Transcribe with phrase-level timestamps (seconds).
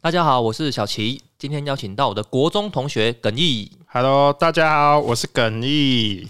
[0.00, 3.70] 大家好，我是小齐，今天邀请到我的国中同学耿毅。
[3.86, 6.28] Hello，大家好，我是耿毅。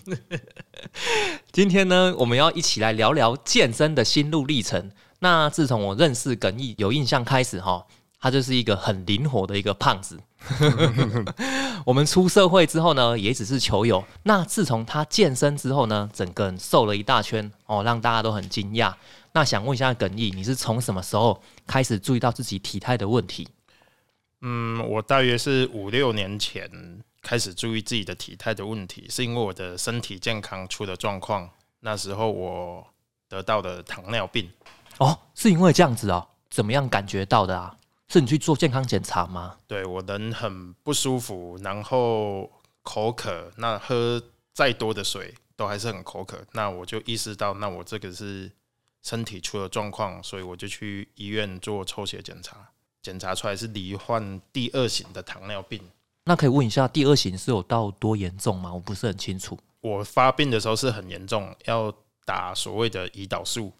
[1.51, 4.91] 今天呢，我们要一起来聊聊健身的心路历程。
[5.21, 7.87] 那自从我认识耿毅有印象开始，哈，
[8.21, 10.21] 他就是一个很灵活的一个胖子。
[11.85, 14.05] 我们出社会之后呢，也只是球友。
[14.23, 18.93] 那自从他健身之后呢，整个人瘦了一大圈哦，让大家都很惊讶。
[19.33, 23.49] 那想问一下耿毅，你是从什么时候开始注意到自己体态的问题？
[24.43, 26.71] 嗯，我大约是五六年前
[27.23, 31.49] 开始注意自己的体态的问题，是因为我的身体健康出了状况。
[31.81, 32.87] 那时候我
[33.29, 34.49] 得到的糖尿病，
[34.99, 36.29] 哦，是因为这样子哦？
[36.49, 37.75] 怎么样感觉到的啊？
[38.15, 39.57] 是你去做健康检查吗？
[39.67, 42.49] 对我人很不舒服，然后
[42.85, 46.41] 口渴，那喝再多的水都还是很口渴。
[46.53, 48.49] 那我就意识到，那我这个是
[49.03, 52.57] 身体出了状况，所以我就去医院做抽血检查，
[53.03, 55.81] 检查出来是罹患第二型的糖尿病。
[56.23, 58.73] 那可以问一下，第二型是有到多严重吗？
[58.73, 59.59] 我不是很清楚。
[59.81, 61.93] 我发病的时候是很严重，要
[62.25, 63.73] 打所谓的胰岛素，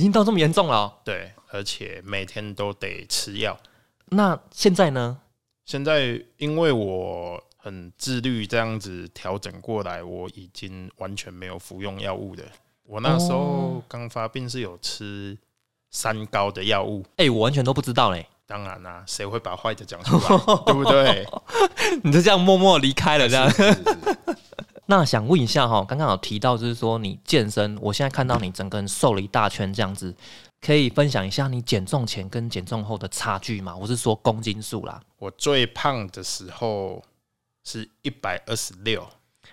[0.00, 3.54] 已经到这么严重了哦、对，而且每天都得吃药。
[4.06, 5.20] 那现在呢？
[5.66, 12.42] 现在因为我很自律，这样子调整过来，我已经完全没有服用药物的。
[12.84, 15.36] 我那时候哦刚发病是有吃
[15.90, 18.26] 三高的药物，哎、我完全都不知道嘞。
[18.46, 20.28] 当然啦、谁会把坏的讲出来，
[20.64, 21.28] 对不对？
[22.02, 23.50] 你就这样默默离开了，这样。
[23.50, 23.86] 是是是
[24.90, 30.12] 那想问一下哈，刚刚有提到就是说你健身，我现在看到你整个人瘦了一大圈这样子，
[30.60, 33.72] 可以分享一下你减重前跟减重后的差距吗？
[33.76, 35.00] 我是说公斤数啦。
[35.16, 37.00] 我最胖的时候
[37.62, 39.08] 是一百二十六，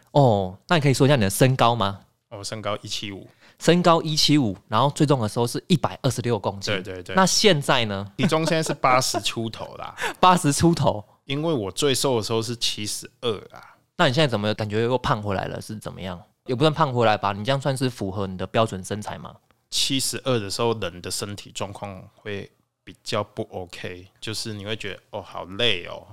[0.10, 2.00] 哦，那你可以说一下你的身高吗？
[2.30, 3.28] 我身高一七五，
[3.60, 6.74] 身高一七五，然后最重的时候是一百二十六公斤。
[6.74, 7.16] 对对对。
[7.16, 8.12] 那现在呢？
[8.18, 11.06] 体重现在是八十出头啦， 八十出头。
[11.26, 15.60] 因为我最瘦的时候是七十二啊，那你现在怎么感觉又胖回来了？
[15.62, 16.22] 是怎么样？
[16.46, 17.34] 也不算胖回来吧？
[17.34, 19.36] 你这样算是符合你的标准身材吗？
[19.70, 22.50] 七十二的时候人的身体状况会
[22.84, 26.08] 比较不 OK，就是你会觉得哦好累哦，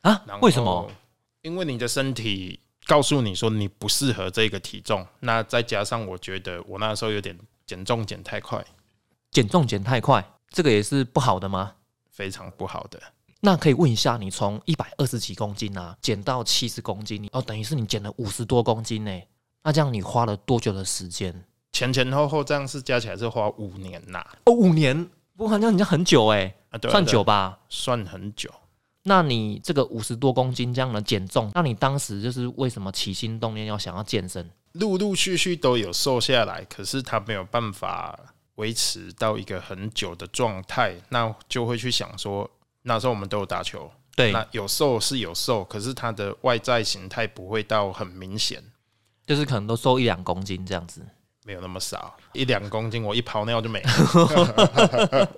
[0.00, 0.90] 啊为什么？？
[1.42, 8.64] 因为你的身体告诉你说你不适合这个体重，那再加上我觉得我那时候有点减重减太快，
[9.30, 11.74] 减重减太快，这个也是不好的吗？
[12.10, 13.00] 非常不好的。
[13.40, 19.22] 那可以问一下，你从一百二十几公斤啊减到七十公斤，你哦，等于是你减了五十多公斤呢。
[19.62, 21.44] 那这样你花了多久的时间？
[21.72, 25.04] 前前后后这样是加起来是花五年呐、哦，五年，
[25.36, 27.58] 不过好像人家很久哎，啊，啊算久吧？
[27.68, 28.50] 算很久。
[29.02, 34.50] 那你这个五十多公斤这样的减重，那你当时就是为什么起心动念要想要健身？
[34.72, 38.18] 陆陆续续都有瘦下来，可是他没有办法
[38.56, 42.50] 维持到一个很久的状态，那就会去想说，
[42.88, 48.62] 那时候我们都有打球，对，那有瘦是有瘦，可是他的外在形态不会到很明显，
[49.26, 51.04] 就是可能都瘦一两公斤这样子。
[51.44, 55.28] 没有那么少，一两公斤我一泡尿就没了。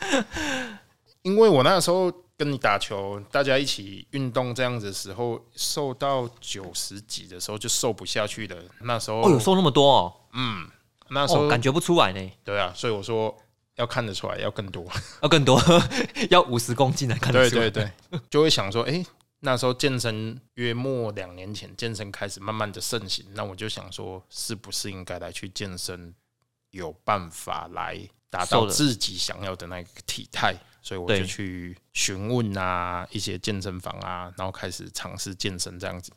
[1.20, 8.56] 因为我那时候跟你打球，大家一起运动这样子的时候，瘦到九十几的时候就瘦不下去了。
[8.80, 10.66] 那时候，哦，有瘦那么多哦，嗯
[11.10, 13.34] 那时候、哦，感觉不出来呢，对啊，所以我说
[13.76, 14.86] 要看得出来要更多。
[15.22, 15.60] 要更多，
[16.30, 17.70] 要五十公斤才看得对出来。
[17.70, 19.04] 对对， 就会想说，哎、
[19.40, 26.14] 那时候健身约莫两年前，健身开始慢慢的盛行，那我就想说，是不是应该来去健身，
[26.70, 27.98] 有办法来
[28.30, 30.54] 达到自己想要的那个体态？
[30.82, 36.12] 所以我就去询问啊，一些健身房啊，然后开始尝试健身这样子。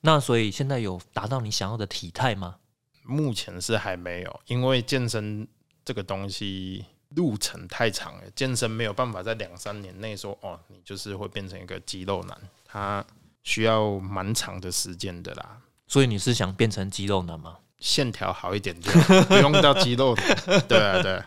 [0.00, 2.56] 那所以现在有达到你想要的体态吗？
[3.04, 5.46] 目前是还没有，因为健身
[5.84, 6.84] 这个东西
[7.16, 13.04] 路程太长了，健身没有办法在两三年内说哦，你就是会变成一个肌肉男，他
[13.42, 15.58] 需要蛮长的时间的啦。
[15.86, 17.56] 所以你是想变成肌肉男吗？
[17.78, 20.60] 线条好一点就好 不用到肌肉男。
[20.68, 21.24] 对啊，对啊，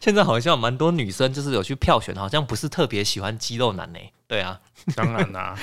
[0.00, 3.98] 现在好像蛮多女生就是有去票选，好像不是特别喜欢肌肉男呢。
[4.26, 4.58] 对啊，
[4.94, 5.58] 当然啦，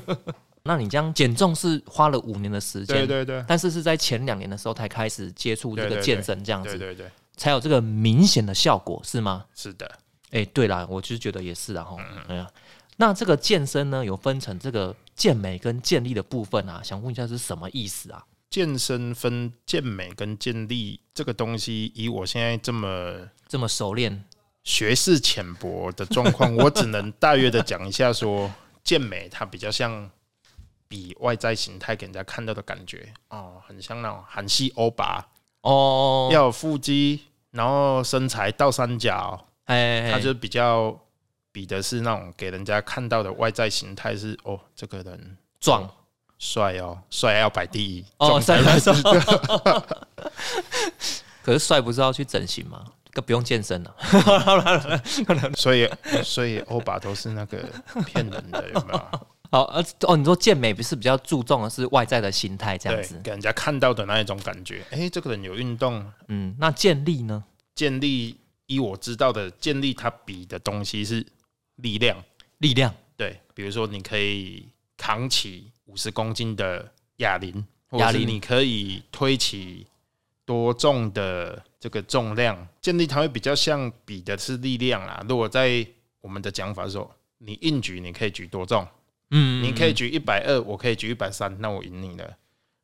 [0.62, 7.10] 那你这样减重是花了五年的时间，对对对，但是是在前两年的时候才开始接触这个健身，这样子对对对，
[7.40, 9.46] 才有这个明显的效果，是吗？
[9.54, 9.90] 是的。
[10.30, 11.96] 哎、对啦，我就是觉得也是啊，哈，
[12.28, 12.46] 哎呀，
[12.98, 18.22] 那这个健身呢，有分成这个健美跟健力的部分啊，想问一下是什么意思啊？
[18.50, 24.22] 健身分健美跟健力这个东西，以我现在这么这么熟练，
[24.62, 28.52] 学识浅薄的状况，我只能大约的讲一下说，
[28.84, 30.10] 健美它比较像
[30.86, 33.10] 比外在形态给人家看到的感觉。
[33.30, 35.26] 哦，很像那种韩系欧巴，
[35.62, 40.94] 哦，要有腹肌，然后身材倒三角，哎，他就比较
[41.52, 45.88] 比的是那种给人家看到的外在形态是哦，这个人壮
[46.38, 49.12] 帅哦，帅要摆第一哦，壮帅才帅帅。
[51.42, 52.84] 可是帅不是要去整形吗？
[53.12, 53.92] 更不用健身了。
[55.56, 55.90] 所以
[56.22, 57.58] 所以欧巴都是那个
[58.06, 59.26] 骗人的，有没有？
[59.50, 64.84] 好，呃，哦，你说健美不是比较注重的是外在的心态这样子，，给人家看到的那一种感觉。
[64.90, 67.42] 哎、这个人有运动，嗯，那健力呢？
[67.74, 71.26] 健力依我知道的健力，它比的东西是
[71.76, 72.16] 力量。
[72.58, 79.86] 力量，对，比如说你可以扛起五十公斤的哑铃，或哑铃你可以推起
[80.44, 82.68] 多重的这个重量。
[82.80, 85.24] 健力它会比较像比的是力量啦。
[85.28, 85.84] 如果在
[86.20, 88.86] 我们的讲法是说，你硬举你可以举多重，
[89.30, 92.36] 嗯，你可以举一百二，我可以举一百三，那我赢你了。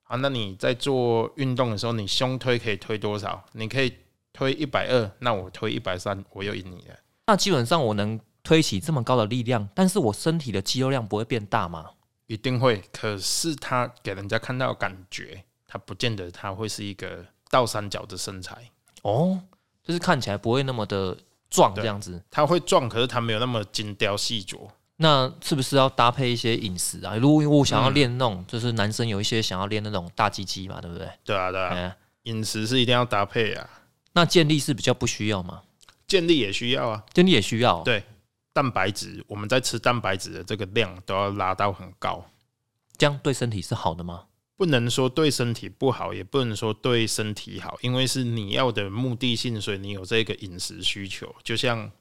[0.04, 3.44] 啊，那你在做运动的时候，你胸推可以推多少？
[3.52, 3.92] 你可以
[4.32, 6.94] 推一百二，那我推一百三，我又赢你了。
[7.26, 11.90] 那基本上我能推起这么高的力量，但是我身体的肌肉量不会变大吗？
[12.28, 18.70] 一定会，可是他给人家看到感觉，他不见得他会是一个倒三角的身材，
[19.02, 19.40] 哦，
[19.82, 21.16] 就是看起来不会那么的
[21.50, 22.22] 壮这样子。
[22.30, 24.68] 他会壮，可是他没有那么精雕细琢。
[24.96, 27.16] 那是不是要搭配一些饮食啊？
[27.16, 31.08] 如果我想要嗯练那种，就是男生有一些想要练那种大鸡鸡嘛，对不对？
[31.24, 33.68] 对啊，对啊，哎，饮食是一定要搭配啊，
[34.12, 35.62] 那健力是比较不需要吗？
[36.06, 37.04] 健力也需要啊。
[37.12, 38.02] 健力也需要，对
[38.52, 42.24] 蛋白质，我们在吃蛋白质的这个量都要拉到很高，
[42.96, 44.24] 这样对身体是好的吗？
[44.56, 51.34] 不能说对身体不好，也不能说对身体好，因为是你要的目的性，所以你有这个饮食需求。
[51.44, 51.92] 就像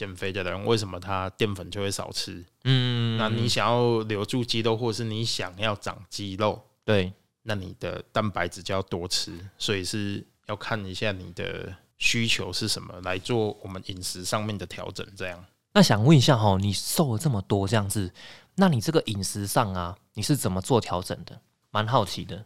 [0.00, 2.42] 减肥的人，为什么他淀粉就会少吃？
[2.64, 7.12] 嗯，那你想要留住肌肉，或是你想要长肌肉，对
[7.42, 15.06] 那你的蛋白质就要多吃，所以是要看一下你的需求是什么，来做我们饮食上面的调整。
[15.14, 15.44] 这样，
[15.74, 18.10] 那想问一下哈，你瘦了这么多这样子，
[18.54, 21.38] 那你这个饮食上啊，你是怎么做调整的？
[21.70, 22.42] 蛮好奇的。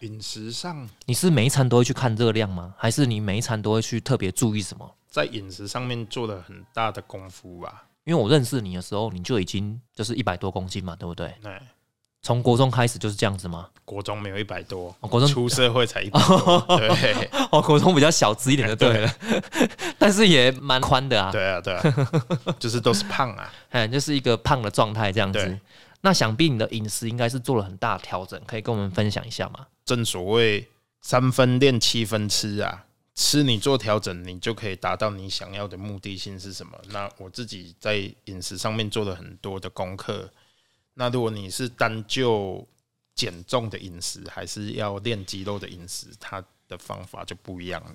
[0.00, 2.74] 饮食上，你是每一餐都会去看热量吗？
[2.76, 4.94] 还是你每一餐都会去特别注意什么？
[5.08, 7.84] 在饮食上面做了很大的功夫吧。
[8.04, 11.34] 因为我认识你的时候，你就已经就是一百多公斤嘛，对不对？
[11.42, 11.58] 对
[12.20, 13.68] 从国中开始就是这样子吗？
[13.84, 19.14] 国中没有一百多，哦国中出社会才一百多， 对哦，国中比较小资一点就对了，
[19.98, 21.82] 但是也蛮宽的啊，对啊，对啊，
[22.58, 23.50] 就是都是胖啊。
[23.70, 25.60] 哎，就是一个胖的状态这样子对。
[26.00, 29.66] 那想必你的饮食应该是做了很大的调整，可以跟我们分享一下吗？
[29.84, 30.68] 正所谓
[31.00, 36.78] 三分练七分吃啊，吃你做调整，你就可以达到你想要的目的性是什么。
[36.90, 37.96] 那我自己在
[38.26, 40.30] 饮食上面做了很多的功课。
[40.94, 42.66] 那如果你是单就
[43.14, 47.94] 减重的饮食，还是要练肌肉的饮食，它的方法就不一样了。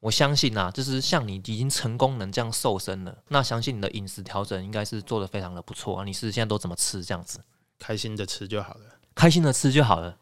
[0.00, 6.04] 我相信啊，就是像你已经成功能这样瘦身了，那相信你的饮食调整应该是做的非常的不错啊。
[6.04, 7.40] 你是现在都怎么吃这样子？
[7.78, 8.84] 开心的吃就好了，
[9.14, 10.16] 开心的吃就好了。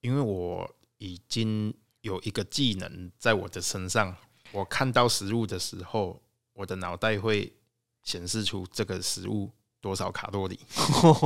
[0.00, 0.68] 因为我
[0.98, 1.72] 已经
[2.02, 4.14] 有一个技能在我的身上，
[4.52, 6.20] 我看到食物的时候，
[6.52, 7.52] 我的脑袋会
[8.02, 9.50] 显示出这个食物
[9.80, 10.60] 多少卡路里。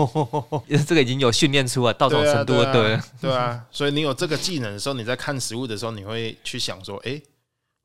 [0.86, 7.22] 这个已经有训练出来到这种程度了，对对啊对啊，所以你有这个技能的时候，你在看食物的时候，你会去想说，诶，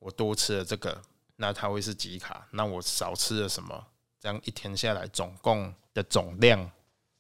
[0.03, 1.01] 我多吃了这个，
[1.38, 2.48] 那它会是几卡？
[2.51, 3.86] 那我少吃了什么？
[4.19, 6.69] 这样一天下来，总共的总量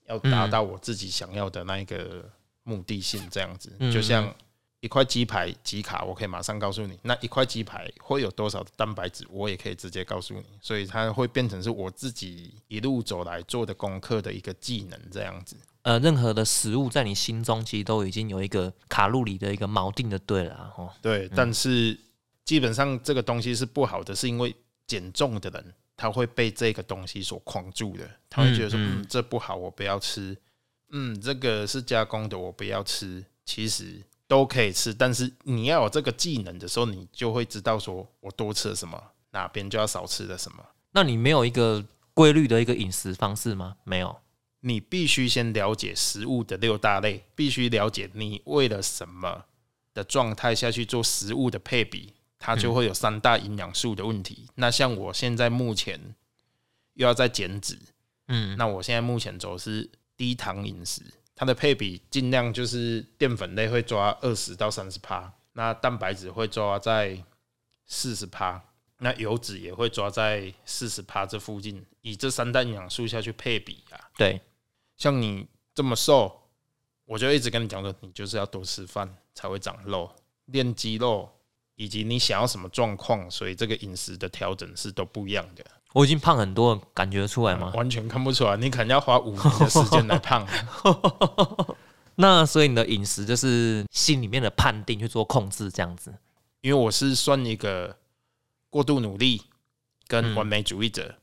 [0.07, 2.29] 要达到我自己想要的那一个
[2.63, 4.33] 目的性，这样子，嗯就像。
[4.83, 6.99] 一块鸡排几卡，我可以马上告诉你。
[7.03, 10.43] 那一块鸡排会有多少的蛋白质，我也可以直接告诉你。
[10.59, 15.55] 所以它会变成是我自己一路走来做的功课的一个技能，这样子。
[15.83, 21.97] 呃，任何的食物在你心中其实都已经有一个卡路里的一个锚定的，对了啊，哦，对，但是
[22.45, 30.37] 基本上这个东西是不好的，是因为减重的人他会被这个东西所框住的，他会觉得说，嗯嗯，这不好，我不要吃，
[30.89, 33.23] 嗯，这个是加工的，我不要吃。
[33.45, 38.97] 其实都可以吃，但是你要有这个技能的时候，你就会知道说我多吃了什么，
[39.31, 40.65] 哪边就要少吃了什么。
[40.93, 41.83] 那你没有一个
[42.13, 43.75] 规律的一个饮食方式吗？
[43.83, 44.15] 没有。
[44.61, 49.43] 你必须先了解食物的六大类，必须了解你为了什么
[49.93, 52.13] 的状态下去做食物的配比，
[52.45, 54.45] 它就会有三大营养素的问题。
[54.55, 55.97] 那像我现在目前
[56.95, 57.79] 又要在减脂，
[58.27, 61.01] 嗯，那我现在目前走的是低糖饮食，
[61.33, 67.17] 它的配比尽量就是淀粉类会抓二十到三十趴，那蛋白质会抓在
[67.85, 68.61] 四十趴，
[68.97, 73.95] 那油脂也会抓在四十趴这附近，以这三大营养素下去配比啊。
[74.17, 74.41] 对，
[74.97, 76.41] 像你这么瘦，
[77.05, 80.13] 我就一直跟你讲说，你就是要多吃饭才会长肉，
[80.47, 81.31] 练肌肉
[81.75, 85.63] 以及你想要什么状况，所以这个饮食的调整是都不一样的。
[85.93, 87.71] 我已经胖很多，感觉出来吗？
[87.75, 90.47] 完全看不出来，你可能要花五年的时间来胖。
[92.15, 96.13] 那所以你的饮食就是心里面的判定去做控制，这样子。
[96.61, 97.97] 因为我是算一个
[98.69, 99.41] 过度努力
[100.07, 101.15] 跟完美主义者。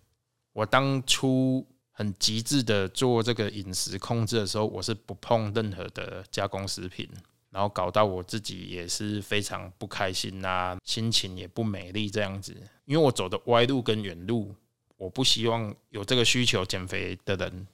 [0.52, 7.08] 我当初很极致的做这个饮食控制的时候，我是不碰任何的加工食品，
[7.50, 12.56] 然后搞到我自己也是非常不开心啊，心情也不美丽这样子。
[12.84, 14.54] 因为我走的歪路跟远路，
[14.96, 17.66] 我不希望有这个需求减肥的人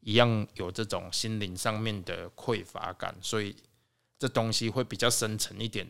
[0.00, 3.56] 一样有这种心灵上面的匮乏感，所以
[4.18, 5.86] 这东西会比较深沉一点。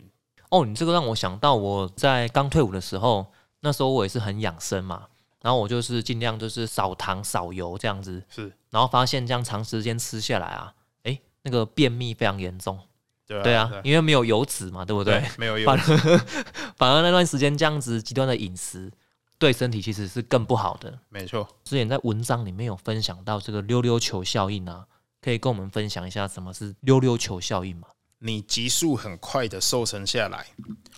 [0.51, 3.27] 哦，你这个让我想到我在刚退伍的时候，
[3.61, 5.09] 那时候我也是很养生嘛，
[5.41, 12.79] 然后我就是尽量就是少糖少油这样子，是，然后发现这样长时间吃下来啊，诶，那个便秘非常严重，
[13.27, 15.23] 对对啊，因为没有油脂嘛，对不对？
[15.39, 16.19] 没有油反而
[16.77, 18.93] 反而那段时间这样子极端的饮食，
[19.39, 20.99] 对身体其实是更不好的。
[21.09, 24.87] 没错，之前在文章里面有分享到这个溜溜球效应啊，
[25.21, 27.89] 可以跟我们分享一下什么是溜溜球效应吗？
[28.19, 30.47] 你急速很快的瘦身下来，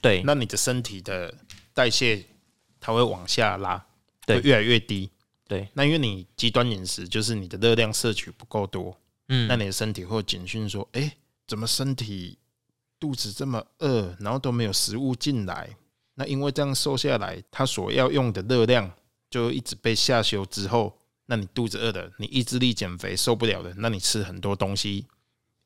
[0.00, 1.34] 对，那你的身体的
[1.74, 2.24] 代谢
[2.80, 3.84] 它会往下拉，
[4.24, 5.10] 对越来越低。
[5.48, 8.96] 对，那因为你极端饮食，就是你的热量摄取不够多，
[9.28, 12.38] 嗯，那你的身体会警讯说：“哎、怎么身体
[12.98, 15.70] 肚子这么饿，然后都没有食物进来？”
[16.18, 18.90] 那因为这样瘦下来，它所要用的热量
[19.28, 25.06] 就一直被下修之后，那你肚子饿的，你意志力减肥受不了的，那你吃很多东西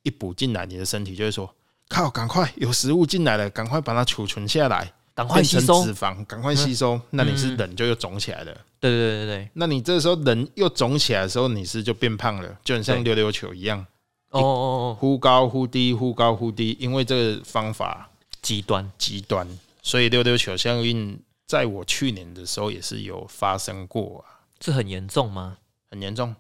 [0.03, 1.55] 一补进来，你的身体就会说
[1.89, 5.85] ：“靠，赶快有食物进来了，赶快把它储存下来，赶快吸收。
[5.85, 7.01] 脂肪，赶快吸收。
[7.11, 8.53] 那你是人就又肿起来了。
[8.81, 13.87] 对对对对对，那你这时候人又肿起来的时候，你是就变胖了，就很像溜溜球一样，
[14.31, 16.77] 哦哦哦，忽高忽低，忽高忽低。
[16.81, 18.11] 因为这个方法
[18.41, 19.47] 极端，极端，
[19.83, 25.59] 所以溜溜球效应在我去年的时候也是有发生过啊，这很严重吗？
[25.91, 26.35] 很严重。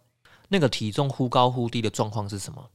[0.49, 2.71] 那个体重忽高忽低的状况是什么？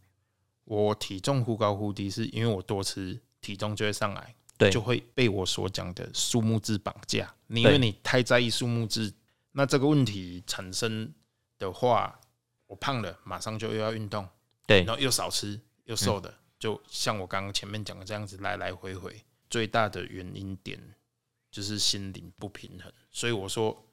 [0.66, 7.34] 我体重忽高忽低，是因为我多吃，体重就会上来，对就会被我所讲的数目字绑架。
[7.48, 9.14] 你因为你太在意数目字，
[9.52, 11.14] 那这个问题产生
[11.60, 12.20] 的话，
[12.68, 14.28] 我胖了，马上就又要运动，
[14.66, 20.80] 对然后又少吃又瘦的，就像我刚刚前面讲的这样子来来回回，最大的原因点
[21.52, 22.92] 就是心灵不平衡。
[23.12, 23.86] 所以我说，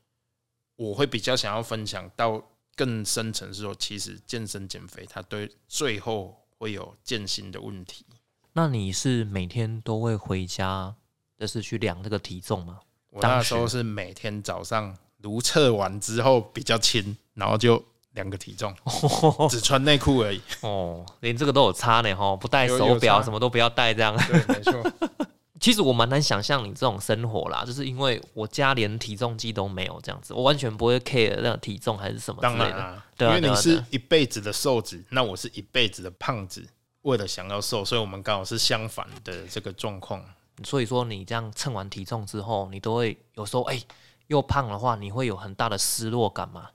[0.77, 2.43] 我会比较想要分享到
[2.75, 8.07] 更深层，是说其实健身减肥它对最后会有健心的问题。
[8.55, 10.95] 那你是每天都会回家，
[11.39, 12.81] 就是去量这个体重吗？
[13.11, 18.75] 我那当时时候是每天早上如测完之后比较轻，然后就量个体重，
[19.51, 20.41] 只穿内裤而已。
[20.61, 24.17] 哦，连这个都有差呢哈，不戴有有手表，什么都不要戴这样。
[24.29, 24.93] 对，没错。
[25.61, 32.71] 其实我蛮难想象你这种生活啦，就是因为我家连体重机都没有这样子，我完全不会 care 那个体重还是什么之当类的。
[32.71, 36.67] 然啊，对啊因为你是一辈子的瘦子，那我是一辈子的胖子。
[37.03, 40.25] 为了想要瘦，所以我们刚好是相反的这个状况。
[40.65, 43.81] 所以说你这样称完体重之后，你都会有时候哎、
[44.27, 46.71] 又胖的话，你会有很大的失落感吗？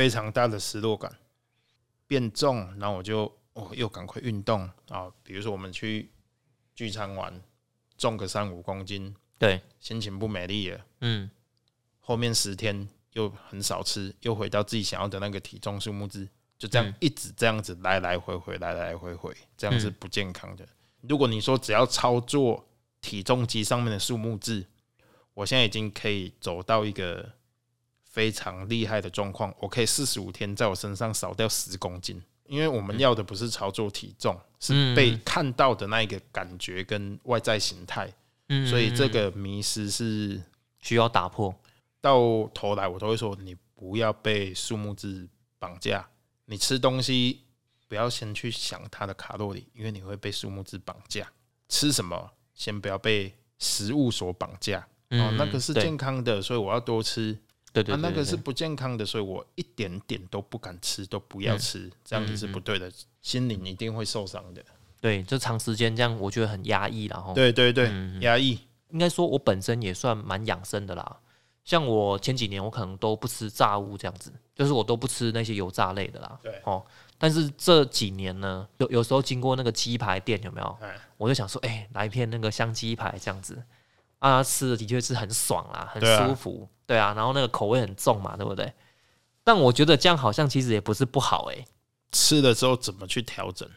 [0.00, 1.14] 非常大的失落感，
[2.06, 6.10] 变重，然后我就哦又赶快运动啊，比如说我们去
[6.74, 7.38] 聚餐玩，
[7.98, 11.30] 重个三五公斤，对，心情不美丽了，嗯，
[11.98, 16.26] 后面十天又很少吃，又回到自己想要的那个体重数目字，
[16.56, 20.66] 就这样嗯一直这样子来来回回，来来回回，这样是嗯不健康的。
[21.02, 22.66] 如果你说只要操作
[23.02, 24.64] 体重机上面的数目字，
[25.34, 27.34] 我现在已经可以走到一个
[28.10, 32.20] 非常厉害的状况，我可以四十五天在我身上少掉十公斤。
[32.46, 38.12] 因为我们要的不是操作体重，是嗯被看到的那一个感觉跟外在形态，
[38.48, 40.42] 嗯所以这个迷失是
[40.80, 41.54] 需要打破。
[42.00, 42.18] 到
[42.52, 45.28] 头来我都会说，你不要被数目字
[45.60, 46.04] 绑架。
[46.46, 47.44] 你吃东西
[47.86, 51.30] 不要先去想它的卡路里，因为你会被数目字绑架。
[51.68, 54.80] 吃什么先不要被食物所绑架。
[55.10, 57.38] 哦，那个是健康的，所以我要多吃。
[57.72, 62.90] 对对对啊，那个是不健康的，所以我一点点都不敢吃，都不要吃，这样子是不对的，
[63.22, 64.62] 心灵一定会受伤的。
[65.00, 68.58] 对，就长时间这样，我觉得很压抑然后对对对，嗯压抑。
[68.90, 71.16] 应该说，我本身也算蛮养生的啦。
[71.64, 76.38] 像我前几年，我可能都不吃炸物这样子，就是我都不吃那些油炸类的啦。
[76.42, 76.84] 对哦，
[77.16, 80.78] 但是这几年呢，有有时候经过那个鸡排店，有没有？
[80.80, 83.62] 哎我就想说，哎、来一片那个香鸡排这样子
[84.20, 88.72] 啊，吃的的确是很爽啦，很舒服，对啊，然后那个口味很重嘛，对不对？
[89.42, 91.64] 但我觉得这样好像其实也不是不好哎、
[92.12, 93.68] 吃了之后怎么去调整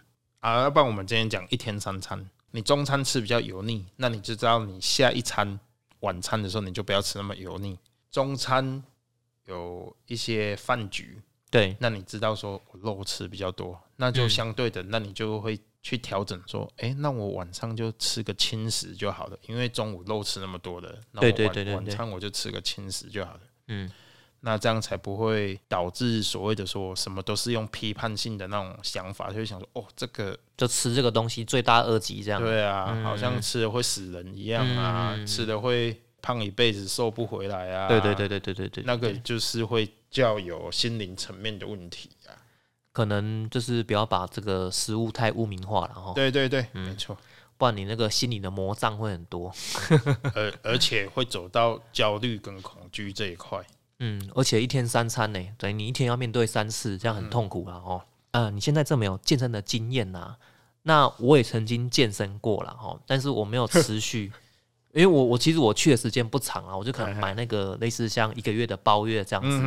[0.42, 0.62] 啊？
[0.62, 5.60] 要不然我们今天讲一天三餐，你中餐吃比较油腻，那你就知道你下一餐
[6.02, 7.80] 晚餐的时候你就不要吃那么油腻。
[8.12, 8.84] 中餐
[9.46, 23.40] 有一些饭局，对，那你知道说我肉吃比较多，那就嗯相对的，那你就会去调整说，诶，那我晚上就吃个轻食就好了，因为中午肉吃那么多的，那我晚晚餐我就吃个轻食就好了。
[23.68, 23.92] 嗯，
[24.40, 32.42] 那这样才不会导致所谓的说什么都是用批判性的那种想法，就会想说，哦，这个就吃这个东西罪大恶极这样。
[32.42, 37.90] 对啊，嗯好像吃了会死人一样啊，嗯吃了会胖一辈子瘦不回来啊。
[37.90, 42.32] 对对对对对对对，那个就是会较有心灵层面的问题啊。
[42.94, 47.18] 可能就是不要把这个食物太污名化了哈，对对对，嗯没错。
[47.58, 49.54] 不然你那个心里的魔障会很多。
[50.34, 53.60] 而而且会走到焦虑跟恐惧这一块。
[54.00, 58.02] 嗯，而且一天三餐呢，等于你一天要面对三次，这样很痛苦了哦。
[58.32, 60.36] 呃，你现在这没有健身的经验呐、
[60.82, 64.32] 那我也曾经健身过了哈，但是我没有持续，
[64.94, 69.60] 因为我我其实我去的时间不长啊，我就可能买那个类似像一个月的包月这样子、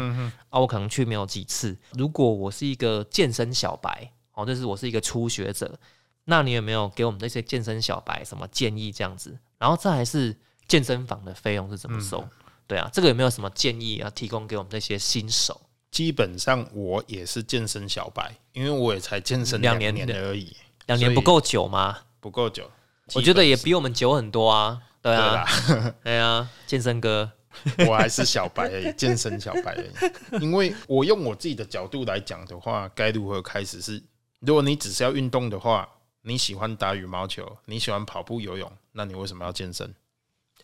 [0.50, 1.76] 啊，我可能去没有几次。
[1.94, 5.76] 如果我是一个健身小白，哦，就是我是一个初学者，
[6.24, 9.36] 那你有没有给我们这些健身小白什么建议这样子？
[9.58, 10.36] 然后再来是
[10.68, 12.24] 健身房的费用是怎么收？
[12.68, 15.60] 对啊，这个有没有什么建议要提供给我们这些新手？
[15.90, 20.56] 基本上我也是健身小白，因为我也才健身两两年的而已，
[20.86, 21.98] 两年不够久吗？
[22.20, 22.70] 不够久。
[23.14, 24.80] 我觉得也比我们久很多啊。
[25.06, 25.44] 对啊，
[26.02, 27.30] 对啊，健身哥，
[27.88, 30.42] 我还是小白而已，健身小白而已。
[30.42, 34.02] 因为我用我自己的角度来讲的话，该如何开始是，
[34.40, 35.88] 如果你只是要运动的话，
[36.22, 39.94] 你喜欢打羽毛球，你喜欢跑步、游泳，那你为什么要健身？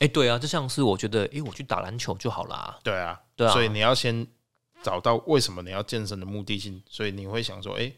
[0.01, 2.79] 哎、对啊，就像是我觉得，哎、我去打篮球就好啦。
[2.83, 4.27] 对啊，对啊所以你要先
[4.83, 7.93] 找到为什么你要健身的目的性，所以你会想说，哎、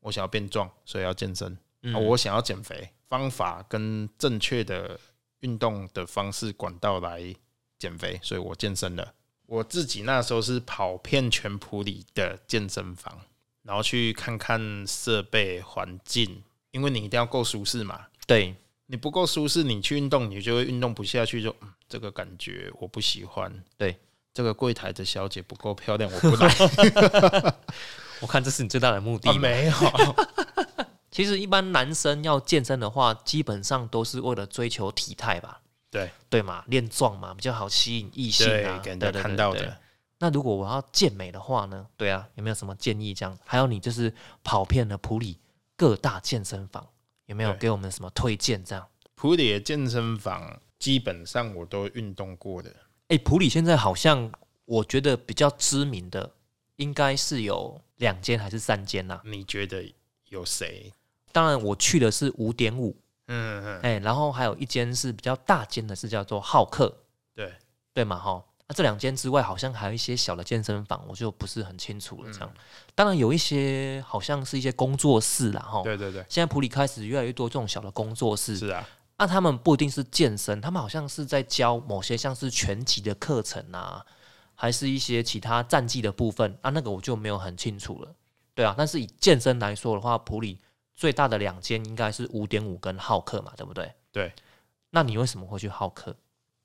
[0.00, 1.58] 我想要变壮，所以要健身。
[1.82, 4.98] 嗯啊我想要减肥，方法跟正确的
[5.40, 7.34] 运动的方式管道来
[7.78, 9.14] 减肥，所以我健身了。
[9.46, 13.20] 我自己那时候是跑遍全普里的健身房，
[13.62, 18.06] 然后去看看设备环境，因为你一定要够舒适嘛。
[18.26, 18.54] 对，
[18.86, 23.50] 你不够舒适，你去运动，你就会运动不下去就，嗯，这个感觉我不喜欢。
[23.78, 23.96] 对，
[24.34, 27.54] 这个柜台的小姐不够漂亮，我不来。
[28.20, 29.72] 我看这是你最大的目的啊、 没有，
[31.18, 35.60] 其实一般男生要健身的话，基本上都是为了追求体态吧？
[35.90, 39.80] 对对嘛，练壮嘛，比较好吸引异性啊，对对看到对对的。
[40.20, 41.84] 那如果我要健美的话呢？
[41.96, 43.12] 对啊，有没有什么建议？
[43.12, 45.40] 这样，还有你就是跑遍了普里
[45.76, 46.86] 各大健身房，
[47.26, 48.62] 有没有对给我们什么推荐？
[48.64, 52.72] 这样，普里的健身房基本上我都运动过的。
[53.08, 54.30] 哎、普里现在好像
[54.66, 56.30] 我觉得比较知名的，
[56.76, 59.92] 应该是有两间还是三间呐、你觉得
[60.28, 60.92] 有谁？
[61.32, 66.92] 当然，我去的是五点五，嗯嗯，哎，然后还有一间是比较大间的，是叫做浩克，
[67.34, 67.52] 对，
[67.92, 68.42] 对嘛哈？
[68.66, 72.30] 那、这两间之外，好像还有一些小的健身房，我就不是很清楚了。
[72.30, 72.52] 这样，
[72.94, 75.82] 当然有一些好像是一些工作室啦哈。
[75.82, 78.86] 对对对，现在普里开始越来越多这种小的工作室，是啊，
[79.16, 84.04] 那他们不一定是健身，他们好像是在教某些像是拳击的课程啊，
[84.54, 88.14] 还是一些其他战技的部分啊，那个我就没有很清楚了。
[88.54, 90.58] 对啊，但是以健身来说的话，普里
[90.98, 93.88] 最大的两间应该是五点五跟浩克嘛，对不对？
[94.10, 94.32] 对。
[94.90, 96.16] 那你为什么会去浩克？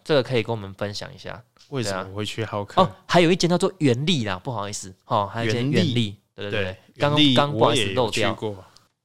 [0.04, 2.82] 这个可以跟我们分享一下为什么会去浩克？
[2.82, 2.96] 哦。
[3.08, 8.36] 还有一间叫做原力啦，不好意思，哦，还有一间原力对对对对，，刚刚不好意思我也漏掉。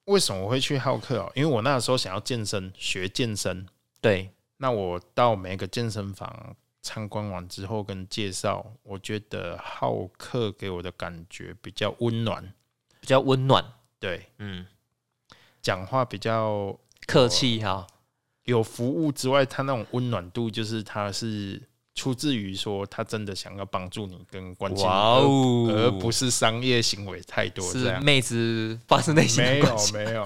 [0.07, 1.31] 为什么我会去浩克哦？
[1.35, 3.67] 因为我那时候想要健身，学健身。
[4.01, 12.55] 对，那我到每个健身房参观完之后跟介绍，我觉得浩克给我的感觉比较温暖，
[12.99, 13.63] 比较温暖，
[14.01, 14.67] 对，嗯，
[15.69, 16.75] 讲话比较
[17.07, 17.87] 客气哈，
[18.45, 21.61] 有服务之外，他那种温暖度，就是他是
[21.95, 28.01] 出自于说他真的想要帮助你跟关心你，哇哦而而不是商业行为太多这样。
[28.01, 29.59] 是妹子发自内心没。
[29.59, 30.25] 有没有，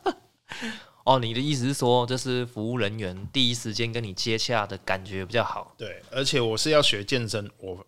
[1.04, 5.74] 哦，你的意思是说，就是服务人员第一时间跟你接洽的感觉比较好？
[5.76, 7.86] 对，而且我是要学健身，我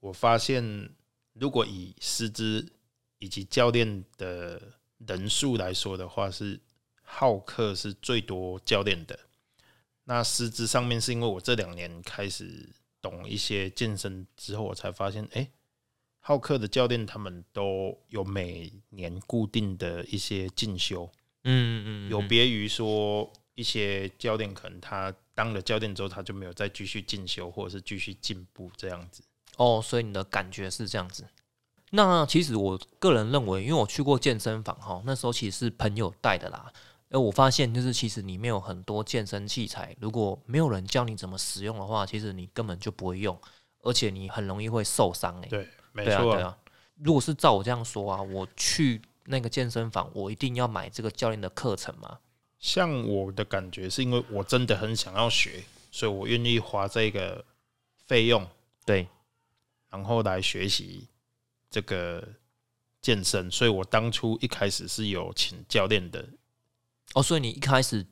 [0.00, 0.90] 我发现
[1.32, 2.70] 如果以师资
[3.20, 4.60] 以及教练的
[5.06, 6.60] 人数来说的话，是
[7.02, 9.18] 好客是最多教练的。
[10.04, 12.68] 那师资上面是因为我这两年开始
[13.02, 15.50] 懂一些健身之后，我才发现，哎、
[16.20, 21.10] 好客的教练他们都有每年固定的一些进修，
[21.44, 29.22] 嗯嗯，有别于说一些教练可能他当了教练之后，他就没有再继续进修或者是继续进步这样子。
[29.56, 31.26] 哦，所以你的感觉是这样子。
[31.90, 36.72] 那其实我个人认为，因为我去过健身房哈，那时候其实是朋友带的啦。
[37.10, 43.38] 而我发现就是其实里面有很多健身器材，如果没有人教你怎么使用的话，其实你根本就不会用，
[43.82, 46.58] 而且你很容易会受伤哎、对，没对啊，错对啊。
[46.96, 52.18] 如果是照我这样说啊，我去那个健身房，我一定要买这个教练的课程吗。
[52.58, 57.44] 像我的感觉是因为我真的很想要学，所以我愿意花这个
[58.06, 58.44] 费用，
[58.84, 59.06] 对，
[59.90, 61.06] 然后来学习
[61.70, 62.26] 这个
[63.00, 63.50] 健身。
[63.50, 66.28] 所以我当初一开始是有请教练的，
[67.14, 68.06] 哦，所以你一开始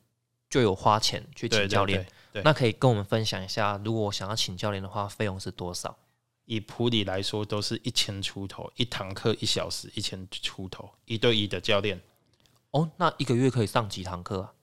[0.49, 5.97] 就有花钱去请教练，对对那可以跟我们分享一下，如果我想要请教练的话，费用是多少？
[6.45, 11.99] 以普里来说，都是一千出头，一堂课一小时一千出头，一对一的教练，
[12.71, 14.53] 哦，那一个月可以上几堂课啊？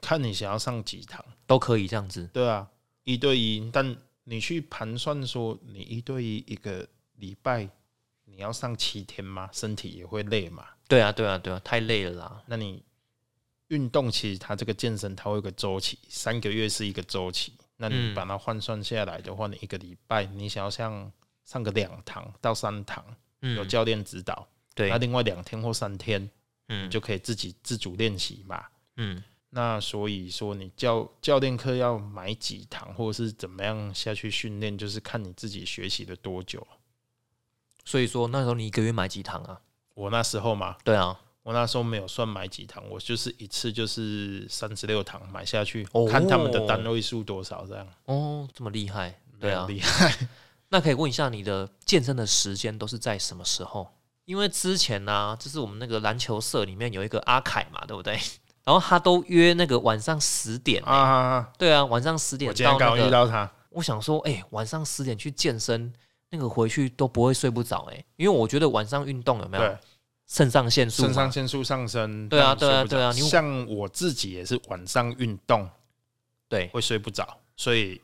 [0.00, 1.24] 看你想要上几堂。
[1.46, 2.28] 都可以这样子。
[2.32, 2.68] 对啊，
[3.04, 7.68] 一对一，但你去盘算说，你一对一一个礼拜
[8.24, 9.48] 你要上七天吗？
[9.52, 10.66] 身体也会累嘛。
[10.88, 12.42] 对啊，对啊，对啊，太累了啦。
[12.46, 12.82] 那你
[13.68, 17.52] 运动其实它这个健身它会有个周期，三个月是一个周期。
[17.76, 21.10] 那你嗯把它换算下来的话，你一个礼拜你想要像
[21.44, 23.04] 上个两堂到三堂，
[23.40, 26.30] 嗯，有教练指导，对那，另外两天或三天
[26.68, 28.64] 嗯，就可以自己自主练习嘛。
[28.96, 36.64] 嗯，那所以说，你教教练课要买几堂，或者是怎么样下去训练，就是看你自己学习的多久。
[37.84, 39.60] 所以说那时候你一个月买几堂啊？
[39.94, 47.86] 我那时候嘛，对啊，我那时候没有算买几堂，我就是一次就是三十六堂买下去，哦看他们的单位数多少这样。
[48.06, 49.74] 哦，这么厉害，对啊很。
[49.74, 50.12] 厉害。
[50.70, 53.86] 那可以问一下你的健身的时间都是在什么时候？
[54.24, 58.18] 因为之前呢、就是我们那个篮球社里面有一个阿凯嘛，对不对？
[58.64, 60.82] 然后他都约那个晚上十点！
[61.58, 63.10] 对啊，晚上十点我今天刚好遇。
[63.10, 65.92] 到他，我想说，哎、晚上十点去健身，
[66.34, 69.78] 那个回去都不会睡不着，哎，因为我觉得晚上运动有没有，
[70.26, 71.04] 肾上腺素？
[71.04, 75.68] 肾上腺素上升，对啊对啊对啊你像我自己也是晚上运动
[76.48, 78.00] 对会睡不着，所以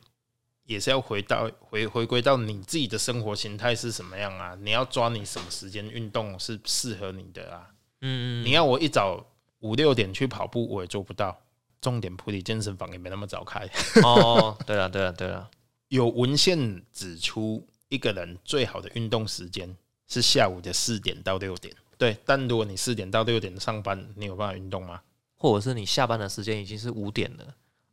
[0.63, 4.57] 也是要回到回回归到你自己的生活形态是什么样啊？
[4.61, 7.67] 你要抓你什么时间运动是适合你的啊？
[8.01, 9.25] 嗯，你要我一早
[9.59, 11.37] 五六点去跑步，我也做不到。
[11.81, 13.67] 重点普里健身房也没那么早开。
[14.03, 15.49] 哦，对了对了对了，
[15.89, 19.75] 有文献指出，一个人最好的运动时间
[20.07, 21.75] 是下午的四点到六点。
[21.97, 25.01] 对，但如果你四点到六点上班，你有办法运动吗？
[25.35, 27.45] 或者是你下班的时间已经是五点了，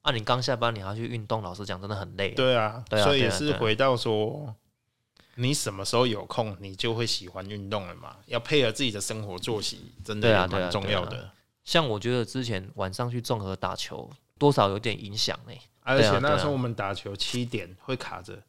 [0.02, 2.30] 啊，你刚下班你还要去运动，老实讲真的很累。
[2.30, 4.54] 对啊，对啊所以也是回到说，
[5.34, 8.16] 你什么时候有空，你就会喜欢运动了嘛。
[8.26, 11.30] 要配合自己的生活作息，真的对啊也蛮对啊对啊重要的。
[11.64, 14.08] 像我觉得之前晚上去综合打球，
[14.38, 15.52] 多少有点影响呢。
[15.80, 18.42] 而且那时候我们打球七点会卡着，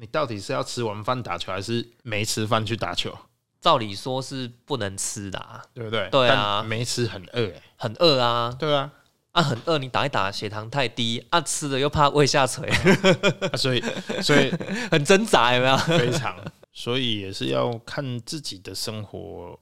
[0.00, 3.14] 你到底是要吃完饭打球，还是没吃饭去打球？
[3.60, 6.08] 照理说是不能吃的、啊，对不对？
[6.08, 8.90] 对啊但没吃很饿哎、很饿啊，对啊，
[9.32, 12.66] 啊很饿，你打一打血糖太低，啊吃了又怕胃下垂，
[13.52, 13.84] 啊所以
[14.22, 14.50] 所以
[14.90, 15.76] 很挣扎有没有？
[15.76, 16.34] 非常，
[16.72, 19.60] 所以也是要看自己的生活，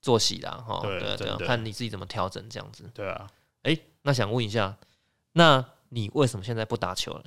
[0.00, 2.90] 作息啦，哈，对对看你自己怎么调整这样子。
[2.94, 3.28] 对啊。
[3.64, 4.74] 哎、那想问一下，
[5.32, 7.24] 那你为什么现在不打球了？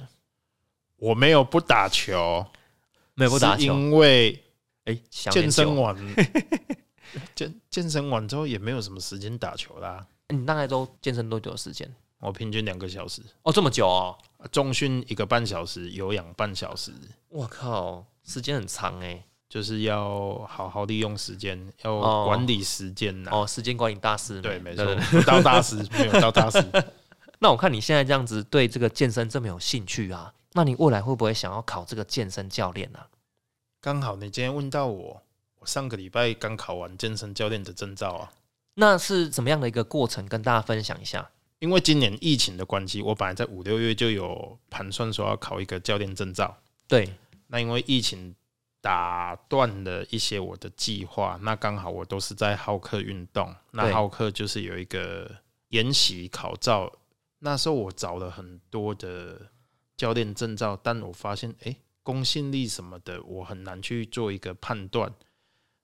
[0.98, 2.46] 我没有不打球，
[3.14, 3.64] 没有不打球？
[3.64, 4.44] 因为
[4.86, 5.96] 哎、想健身完
[7.36, 10.06] 健健身完之后也没有什么时间打球啦。
[10.30, 11.90] 你大概都健身多久的时间？
[12.20, 14.18] 我平均两个小时，哦，这么久哦！
[14.52, 16.92] 中训一个半小时，有氧半小时，
[17.30, 19.24] 我靠，时间很长哎。
[19.50, 23.30] 就是要好好利用时间，要哦管理时间呐。
[23.32, 24.84] 哦，时间管理大师，对，没错
[25.26, 26.62] 到大师，没有到大师。
[27.40, 33.08] 那我看你现在这样子对这个健身这么有兴趣啊，那你未来会不会想要考这个健身教练啊？
[33.80, 35.22] 刚好你今天问到我，
[35.60, 38.34] 我上个礼拜刚考完健身教练的证照啊。
[38.74, 40.28] 那是怎么样的一个过程？
[40.28, 41.30] 跟大家分享一下。
[41.60, 46.58] 因为今年疫情的关系，我本来在五六月就有盘算说要考一个教练证照。
[46.88, 47.14] 对，
[47.46, 48.34] 那因为疫情
[48.82, 55.30] 打断了一些我的计划，那刚好我都是在好客运动，那对好客就是有一个
[55.70, 56.92] 研习考照，
[57.38, 59.40] 那时候我找了很多的
[59.98, 65.12] 教练证照，但我发现诶，公信力什么的我很难去做一个判断。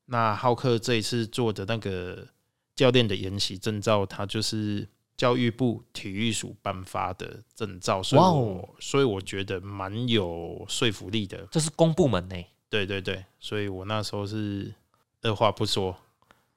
[0.06, 2.28] 那浩克这一次做的那个
[2.76, 11.47] 教练的研习证照，它就是教育部体育署颁发的证照，所以哇我、哦所以我觉得蛮有说服力的。
[11.52, 12.36] 这是公部门呢、
[12.69, 14.73] 对对对，所以我那时候是
[15.21, 15.95] 二话不说，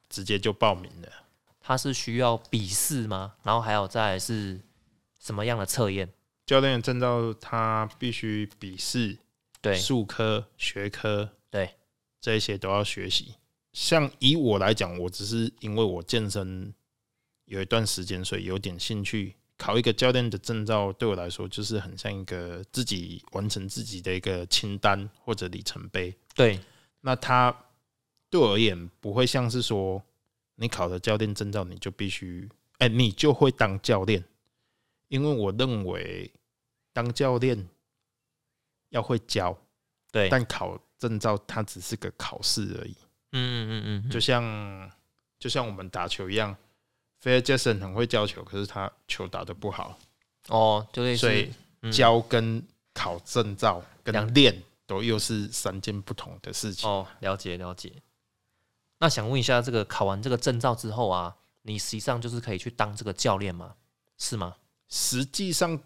[0.09, 1.09] 直接就报名了。
[1.61, 3.33] 他是需要笔试吗？
[3.43, 4.59] 然后还有再来是
[5.19, 6.09] 什么样的测验？
[6.47, 9.17] 教练的证照他必须笔试、
[9.61, 11.75] 对术科、学科，对，
[12.21, 13.35] 这一些都要学习。
[13.73, 16.73] 像以我来讲，我只是因为我健身
[17.45, 19.35] 有一段时间，所以有点兴趣。
[19.57, 26.15] 考一个教练的证照，对我来说就是很像一个自己完成自己的一个清单或者里程碑。
[26.33, 26.59] 对，
[27.01, 27.53] 那他
[28.29, 30.01] 对我而言不会像是说
[30.55, 34.23] 你考了教练证照，你就必须哎、你就会当教练，
[35.07, 36.31] 因为我认为
[36.93, 37.67] 当教练
[38.89, 39.57] 要会教，
[40.11, 42.95] 对，但考证照它只是个考试而已。
[43.31, 44.91] 嗯嗯嗯嗯，就像
[45.39, 46.55] 就像我们打球一样
[47.19, 49.97] 菲尔杰森很会教球，可是他球打得不好，
[50.47, 56.89] 哦，就类似所以嗯教跟考证照跟练都又是三件不同的事情。
[56.89, 57.91] 哦，了解了解。
[58.99, 63.75] 那想问一下，这个考完这个证照之后啊，你实际上就是可以去当这个教练吗？
[64.17, 64.55] 是吗？
[64.89, 65.79] 实际上，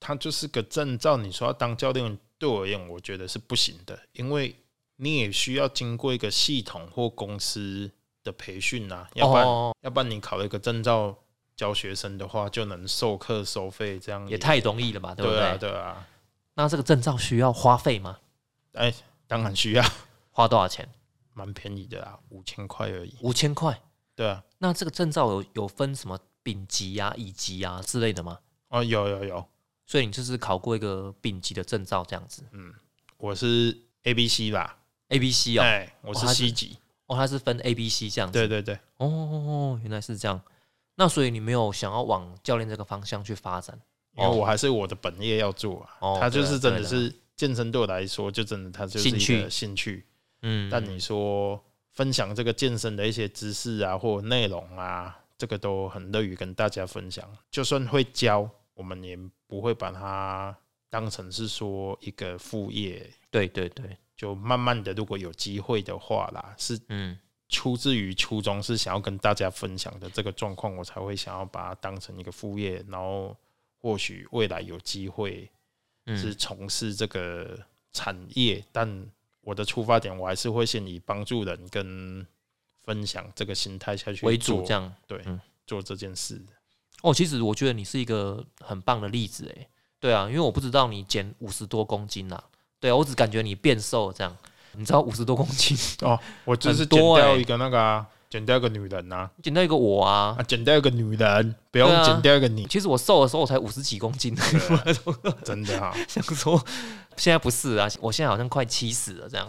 [0.00, 1.16] 它就是个证照。
[1.16, 4.56] 你说要当教练，对我而言，我觉得是不行的，因为
[4.96, 7.90] 你也需要经过一个系统或公司
[8.22, 11.16] 的培训啊，要不然、哦，要不然你考了一个证照
[11.56, 15.48] 教学生的话，就能授课收费，这样也太容易了吧，对不对对？
[15.48, 16.08] 啊对啊，
[16.54, 18.18] 那这个证照需要花费吗？
[18.72, 18.92] 哎，
[19.26, 19.84] 当然需要，
[20.30, 20.88] 花多少钱？
[21.32, 23.16] 蛮便宜的啊，五千块而已。
[23.20, 23.80] 五千块。
[24.16, 28.40] 对啊，那这个证照有有分什么丙级啊、乙级啊之类的吗？
[28.68, 29.44] 哦，有有有，
[29.86, 32.72] 所以你就是考过一个丙级的证照这样子嗯
[33.16, 34.78] 我是 A B C 吧
[35.08, 38.38] ，，A、B、C 哦，哎，我是 C 级，哦，它是分 A、B、C 这样子。
[38.38, 40.40] 对对对，哦原来是这样。
[40.94, 43.80] 那所以你没有想要往教练这个方向去发展？
[44.16, 50.06] 因为我还是我的本业要做啊，哦它就是真的是健身对我来说，就真的它就是一兴趣个兴趣。
[50.42, 51.60] 嗯，但你说
[51.92, 57.26] 分享这个健身的一些知识啊，或内容啊，这个都很乐于跟大家分享。
[57.50, 60.54] 就算会教，我们也不会把它
[60.90, 63.08] 当成是说一个副业。
[63.30, 73.36] 对对对，就慢慢的，如果有机会的话啦，是嗯，出自于初衷是想要跟大家分享的这个状况，我才会想要把它当成一个副业，然后
[73.78, 75.48] 或许未来有机会
[76.06, 77.58] 嗯是从事这个
[77.92, 79.06] 产业，但
[79.42, 82.26] 我的出发点我还是会先以帮助人跟
[82.84, 84.92] 分享这个心态下去为主做这样。
[85.06, 86.40] 对、嗯做这件事。
[87.02, 89.68] 哦，其实我觉得你是一个很棒的例子哎。
[90.00, 92.42] 对啊，因为我不知道你减五十多公斤啊，
[92.80, 94.36] 对啊，我只感觉你变瘦这样。
[94.72, 100.42] 你知道五十多公斤， 哦，我就是减掉一个那个啊，减掉一个女人呐、减掉一个我啊啊，。
[100.44, 104.36] 减掉一个女人，不用减掉一个你，其实我瘦的时候我才五十几公斤，
[105.44, 106.62] 真的啊、想说
[107.16, 109.46] 现在不是啊，我现在好像快七十了这样。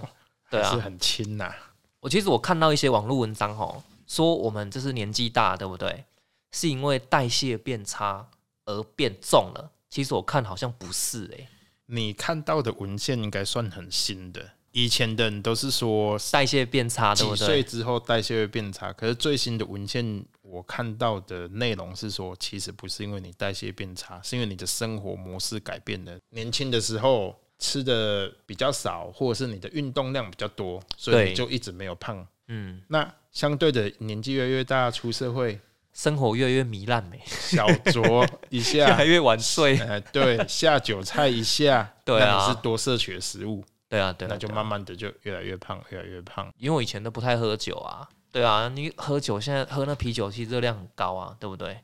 [0.49, 1.53] 对啊，是很轻呐、
[2.01, 6.05] 我其实我看到一些网络文章哦，说我们就是年纪大，对不对？
[6.51, 8.27] 是因为代谢变差
[8.65, 9.71] 而变重了。
[9.89, 11.47] 其实我看好像不是欸诶、
[11.87, 17.45] 你看到的文献应该算很新的，以前的人都是说代谢变差，对几不对？
[17.47, 26.17] 岁之后代谢会变差，可是最新的文献我看到的内容是说，其实不是因为你代谢变差，是因为你的生活模式改变了。
[26.29, 32.25] 年轻的时候吃的比较少，或者是你的运动量比较多，所以你就一直没有胖。
[32.47, 35.59] 嗯，那相对的，年纪越来越大，出社会
[35.93, 39.77] 生活越来越糜烂没，小酌一 越来，越晚睡。
[39.77, 46.51] 呃，对，下酒菜一下， 对啊是多摄取的食物，对啊，对啊，那就慢慢的就越来越胖，越来越胖。
[46.57, 48.07] 因为我以前都不太喝酒啊。
[48.31, 51.79] 对啊，你喝酒现在喝那啤酒其实热量很高啊，对不对？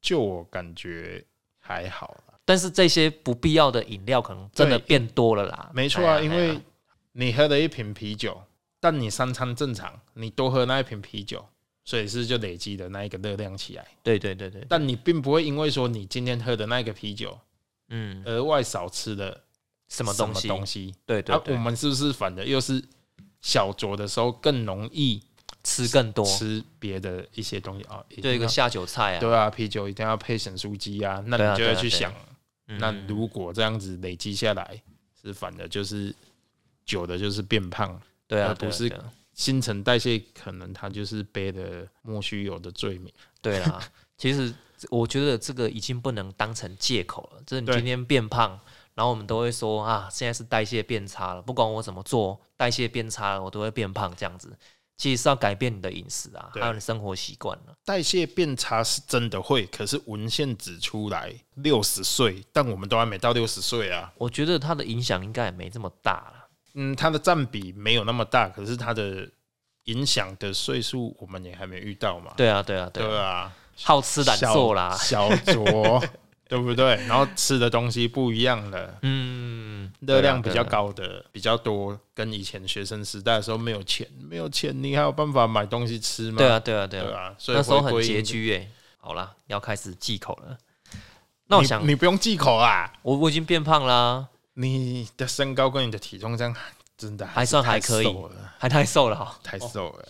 [0.00, 1.24] 就我感觉
[1.58, 5.70] 还好啦，但是这些不必要的饮料可能真的变多了啦。
[5.72, 6.60] 没错啊，哎因为
[7.12, 8.42] 你喝了一瓶啤酒，
[8.80, 11.46] 但你三餐正常，你多喝那一瓶啤酒，
[11.84, 13.86] 所以是就累积的那一个热量起来。
[14.02, 17.38] 对对对对，但你并不会因为说你今天喝的那个啤酒，
[17.90, 19.40] 嗯，额外少吃的
[19.88, 20.48] 什么东西？
[20.48, 20.92] 东西。
[21.06, 22.82] 对对我们是不是反的又是
[23.40, 25.22] 小酌的时候更容易
[25.62, 28.04] 吃更多，吃别的一些东西啊？
[28.08, 29.20] 一定要就一个下酒菜啊。
[29.20, 32.12] 对啊，啤酒一定要配咸酥鸡啊，那你就会对啊啊去想，
[32.70, 34.80] 嗯那如果这样子累积下来，
[35.20, 36.14] 是反的，就是
[36.86, 38.90] 久的就是变胖，对啊，而不是
[39.34, 43.12] 新陈代谢可能它就是背的莫须有的罪名。
[43.40, 43.82] 对啊，
[44.16, 44.52] 其实
[44.88, 47.42] 我觉得这个已经不能当成借口了。
[47.46, 48.58] 就是你今天变胖，
[48.94, 54.56] 然后我们都会说啊，现在是代谢变差了，不管我怎么做，代谢变差了，我都会变胖这样子。
[55.00, 57.74] 其实是要改变你的饮食啊，对还有你生活习惯了。
[57.86, 64.12] 代谢变差是真的会，可是文献指出来六十岁，但我们都还没到六十岁啊。
[64.18, 66.48] 我觉得它的影响应该也没这么大了。
[66.74, 69.26] 嗯，它的占比没有那么大，可是它的
[69.84, 72.34] 影响的岁数我们也还没遇到嘛。
[72.36, 74.94] 对啊，对啊，对啊，对啊，好吃懒做啦。
[74.98, 76.06] 小酌，
[76.50, 76.96] 对不对？
[77.06, 78.98] 然后吃的东西不一样了。
[79.02, 86.38] 嗯，热量比较高的比较多，跟以前学生时代的时候没有钱，没有钱，你还有办法买东西吃吗？
[86.38, 88.68] 对啊，对啊，对啊，所以那时候很拮据哎。
[88.98, 90.58] 好啦，要开始忌口了。
[91.46, 96.52] 那我想，你不用忌口啊，我我已经变胖啦、你的身高跟你的体重这样
[96.98, 98.16] 真的还算还可以
[98.58, 100.08] 还太瘦了哈、太瘦了。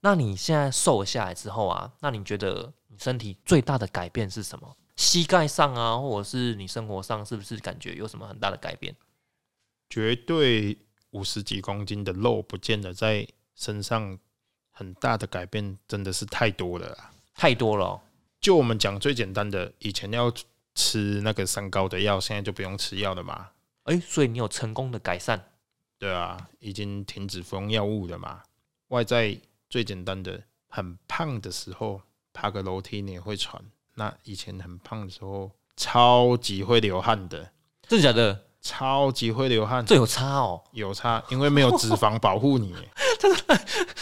[0.00, 4.76] 那你现在瘦下来之后啊，那你觉得你身体最大的改变是什么？
[4.96, 8.96] 膝盖上啊，或者是你生活上，是不是感觉有什么很大的改变？
[9.88, 10.76] 绝对
[11.10, 14.18] 五十几公斤的肉不见得在身上
[14.70, 17.12] 很大的改变，真的是太多了啦。
[17.34, 18.00] 太多了哦、
[18.40, 20.32] 就我们讲最简单的，以前要
[20.74, 23.50] 吃那个三高的药，现在就不用吃药了嘛。
[23.84, 25.50] 诶，所以你有成功的改善。
[25.98, 28.42] 对啊，已经停止服用药物了嘛。
[28.88, 33.62] 外在最简单的，很胖的时候爬个楼梯你也会喘。
[33.96, 37.50] 那以前很胖的时候，超级会流汗的，
[37.88, 38.42] 真的假的？
[38.62, 42.74] 超级会流汗，这有差哦，有差，因为没有脂肪保护你，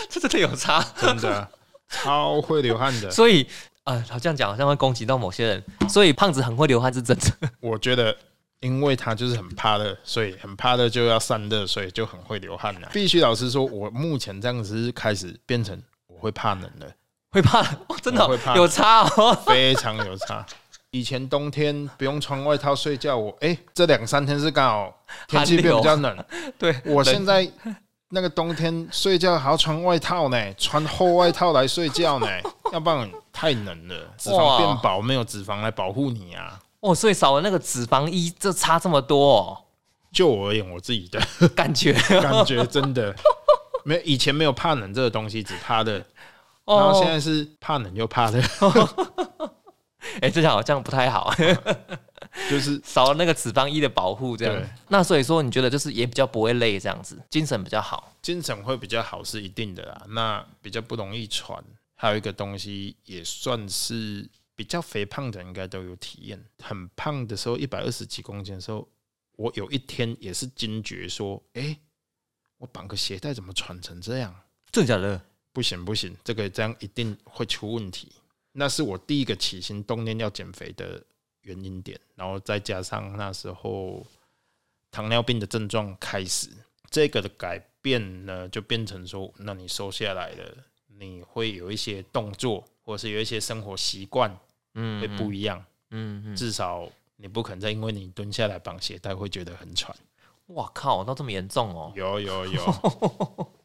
[0.09, 0.83] 这真的有差。
[0.97, 1.47] 真的
[1.89, 3.11] 超会流汗的。
[3.11, 3.47] 所以，
[3.85, 5.65] 呃，好这样讲好像会攻击到某些人。
[5.89, 7.51] 所以胖子很会流汗是真的。
[7.61, 8.17] 我觉得，
[8.61, 12.89] 因为他就是很怕热，所以很怕热就要散热，所以就很会流汗了。
[12.91, 16.87] 必须老实说，我目前这样子是开始变成我会怕冷了。
[17.35, 18.25] 会怕， 哦、真的？
[18.25, 18.55] 哦、会怕。
[18.55, 19.35] 有差哦。
[19.45, 20.47] 非常有差。
[20.93, 24.95] 以前冬天不用穿外套睡觉，我哎、这两三天是刚好
[25.27, 26.25] 天气变比较冷。
[26.57, 27.51] 对，我冷现在
[28.11, 32.29] 那个冬天睡觉还要穿外套呢，穿厚外套来睡觉呢，
[32.73, 36.61] 要不然太冷了，脂肪哇变薄，没有脂肪来保护你啊。
[36.79, 39.59] 哦，所以少了那个脂肪衣，这差这么多哦，
[40.13, 41.49] 就我而言，我自己的。
[41.49, 41.93] 感觉。
[42.21, 43.13] 感觉真的。
[43.87, 46.01] 没有以前没有怕冷这个东西，只怕热，
[46.65, 46.93] 然哦。
[46.93, 48.41] 后现在是怕冷又怕热，
[50.21, 51.33] 哎、这样好像不太好，
[52.49, 54.63] 就是 少了那个脂肪衣的保护，这样。
[54.89, 58.13] 那所以说，你觉得就是也比较不会累，这样子，精神比较好。
[58.23, 61.63] 精神会比较好是一定的啦，那比较不容易喘。
[61.97, 66.45] 还有一个东西也算是比较肥胖的人应该都有体验。
[66.63, 68.87] 很胖的时候，一百二十几公斤的时候，
[69.37, 71.79] 我有一天也是惊觉说：“哎，
[72.59, 74.35] 我绑个鞋带怎么喘成这样？
[74.71, 75.21] 真的假的？
[75.55, 78.13] 不行不行，这个这样一定会出问题。”
[78.53, 81.03] 那是我第一个起心动念要减肥的
[81.41, 84.07] 原因点，然后再加上那时候
[84.91, 86.51] 糖尿病的症状开始，
[86.91, 94.39] 这个的改变呢，就变成说，那你瘦下来了，你会有一些动作，或者是有一些生活习惯
[94.75, 96.37] 嗯，会不一样，嗯嗯。
[96.37, 99.97] 至少你不可能再因为你蹲下来绑鞋带会觉得很喘。
[100.49, 101.93] 哇靠，到这么严重哦？
[101.97, 102.63] 有有有，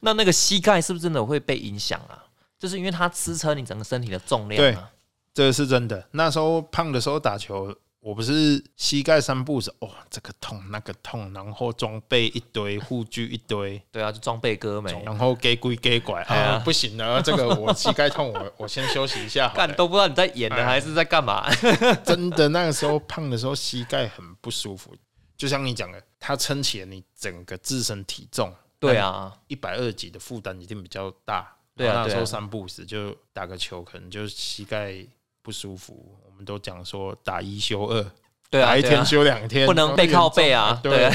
[0.00, 2.24] 那那个膝盖是不是真的会被影响啊？
[2.58, 4.90] 就是因为它支撑你整个身体的重量啊。
[5.34, 6.06] 这是真的。
[6.12, 19.66] 那时候胖的时候打球，我不是膝盖三步走，哦，这个痛那个痛，然后装备一堆，护具一堆，对啊，就装备哥没，然后给鬼给拐 啊，不行了， 这个我膝盖痛，我我先休息一下好了。
[19.66, 21.50] 干都不知道你在演的哎还是在干嘛。
[22.04, 24.94] 真的那个时候胖的时候，膝盖很不舒服，
[25.36, 28.54] 就像你讲的，它撑起了你整个自身体重。
[28.78, 31.50] 对，啊，一百二几的负担一定比较大。
[31.76, 34.94] 对啊那时候三步时就打个球，可能就膝盖
[35.42, 36.16] 不舒服。
[36.24, 38.02] 我们都讲说打一休二，
[38.48, 41.10] 对啊，打一天休两天，不能背靠背啊对。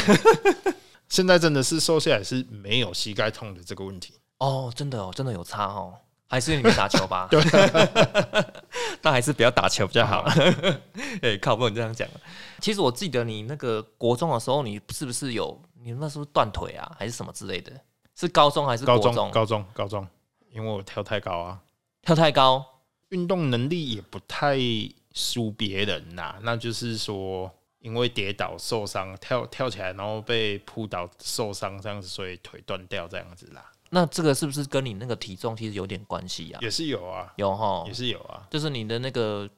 [1.07, 4.13] 现在真的是瘦下来是没有膝盖痛的这个问题。
[4.39, 5.95] 哦，真的哦，真的有差哦。
[6.27, 7.27] 还是你们打球吧？
[7.31, 7.41] 对，
[9.01, 10.27] 那还是不要打球比较好。
[11.23, 12.07] 哎、靠，不能这样讲。
[12.59, 17.71] 其实我记得你那个国中的时候，你是不是有你那是不是断腿啊，还是什么之类的？
[18.15, 19.13] 是高中还是高中？
[19.31, 20.07] 高中，高中，
[20.51, 21.61] 因为我跳太高啊，
[22.01, 22.65] 跳太高，
[23.09, 24.57] 运动能力也不太
[25.13, 36.59] 输别人呐、那就是说，因为跌倒受伤，跳跳起来然后被扑倒受伤这样子，所以腿断掉这样子啦，那这个是不是跟你那个体重其实有点关系啊？
[36.61, 38.45] 也是有啊，有哈也，是有啊。
[38.51, 39.49] 就是你的那个，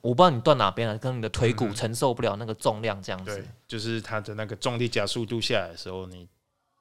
[0.00, 6.28] 我不知道你断哪边了，跟你的腿骨嗯承受不了那个重量这样对子。，就是它的那个重力加速度下来的时候，你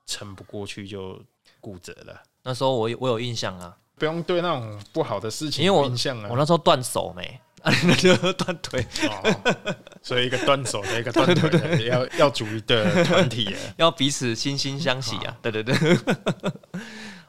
[0.05, 1.21] 撑不过去就
[1.59, 2.21] 骨折了。
[2.43, 9.55] 那时候我有我有印象啊，不用对那种不好的事情因为我有印象啊我，那时候断手没，啊， 那就断腿，哦，
[10.01, 13.57] 所以一个断手的，一个断腿 的，要要组一个团体耶。
[13.77, 15.37] 要彼此惺惺相惜啊！
[15.41, 15.75] 对对对。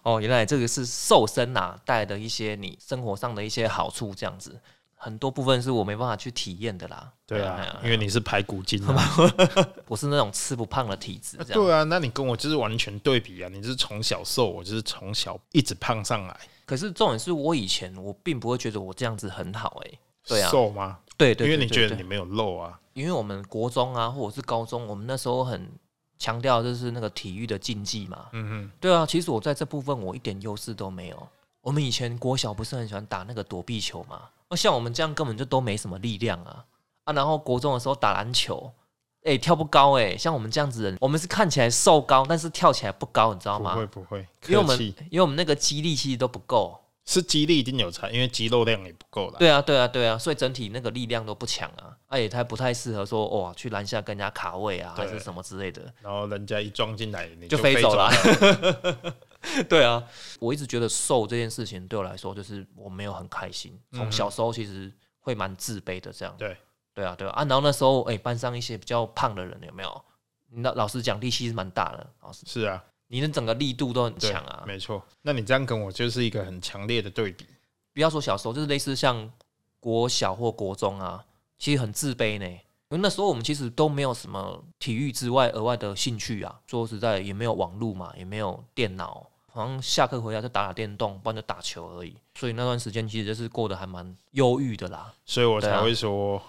[0.02, 4.60] 哦，原来这个是瘦身呐、带来的一些你生活上的一些好处，这样子
[4.98, 7.10] 很多部分是我没办法去体验的啦。
[7.24, 9.10] 对啊，因为你是排骨精啊。
[9.86, 13.48] 我是那种吃不胖的体质，对啊，那你跟我就是完全对比啊！
[13.52, 16.38] 你是从小瘦，我就是从小一直胖上来。
[16.66, 19.90] 可是重点是我以前我并不会觉得我这样子很好哎、
[20.26, 20.98] 对啊瘦吗？
[21.16, 22.78] 对对因为你觉得你没有肉啊。
[22.92, 25.70] 因为我们国中啊，或者是高中，我们那时候很
[26.18, 28.26] 强调就是那个体育的竞技嘛。
[28.32, 31.28] 嗯对啊，其实我在这部分我一点优势都没有。
[31.60, 34.22] 我们以前国小不是很喜欢打那个躲避球嘛？
[34.50, 36.64] 那像我们这样根本就都没什么力量啊
[37.04, 37.12] 啊！
[37.12, 38.72] 然后国中的时候打篮球，
[39.24, 43.78] 哎、跳不高哎、像我们这样子的人，我们是看起来瘦高，但是跳起来不高，你知道吗不？
[43.80, 44.80] 会不会，因为我们
[45.10, 46.80] 因为我们那个肌力其实都不够。
[47.04, 49.38] 是肌力一定有差，因为肌肉量也不够了。
[49.38, 55.90] 对啊，对啊，对啊，所以整体那个力量都不强啊，啊也太不太适合说哇去篮下跟人家卡位啊，还是什么之类的。
[56.02, 59.14] 然后人家一撞进来，你就飞飞走了了。
[59.68, 60.04] 对啊，
[60.40, 63.78] 我一直觉得瘦这件事情对我来说，就是我没有很开心。
[63.92, 66.34] 从嗯小时候其实会蛮自卑的，这样。
[66.36, 66.56] 对
[66.92, 67.32] 对啊，对啊。
[67.32, 70.04] 啊，然后那时候哎、班上一些比较胖的人有没有？
[70.50, 74.64] 那老老师讲力气是蛮大的，老师，是啊，你的整个力度都很强啊。
[74.66, 75.02] 没错。
[75.22, 77.46] 那你这样跟我就是一个很强烈的对比。
[77.92, 79.30] 不要说小时候，就是类似像
[79.78, 81.24] 国小或国中啊，
[81.58, 82.60] 其实很自卑呢。
[82.90, 86.58] 因为那时候我们其实都没有什么体育之外额外的兴趣啊。
[86.66, 92.16] 说实在，也没有网络嘛，也没有电脑，好像下课回家就打打电动，不然就打球而已。
[92.34, 95.12] 所以那段时间其实就是过得还蛮忧郁的啦。
[95.26, 96.42] 所以我才会说，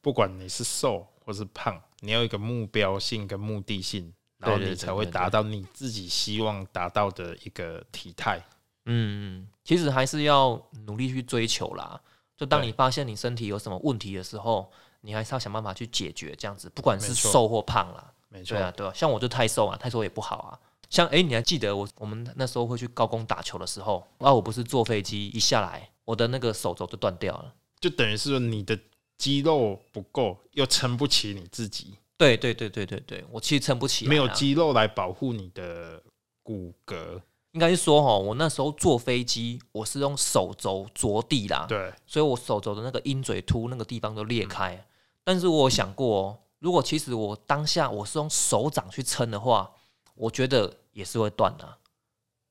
[0.00, 8.40] 不管你是瘦或是胖，你要有一个目标性跟目的性，然后你才会达到你自己希望达到的一个体态。
[8.86, 12.00] 嗯，其实还是要努力去追求啦。
[12.36, 14.70] 就当你发现你身体有什么问题的时候，
[15.00, 18.12] 你还是要想办法去解决，这样子，不管是瘦或胖啦。
[18.28, 20.58] 没错对，啊，对啊，像我就太瘦啊，太瘦也不好啊。
[20.88, 27.54] 像哎、你还记得我我们那时候会去高工打球的时候，啊，我不是坐飞机一下来，我的那个手肘就断掉了。
[27.80, 28.78] 就等于是说你的
[29.18, 36.02] 肌肉不够，又撑不起你自己，对对对对对对，我其实撑不起没有肌肉来保护你的
[36.42, 37.20] 骨骼。
[37.52, 44.84] 应该是说哈，我那时候坐飞机，我是用手肘着地啦，对，所以我手肘的那个鹰嘴突那个地方都裂开。
[45.30, 49.70] 但是我有想过哦，如果其实我当下我是用手掌去撑的话，
[50.16, 51.78] 我觉得也是会断的啊、